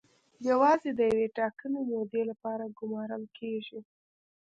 یوازې 0.49 0.89
د 0.95 0.99
یوې 1.11 1.25
ټاکلې 1.37 1.81
مودې 1.89 2.21
لپاره 2.31 2.63
ګومارل 2.77 3.23
کیږي. 3.37 3.79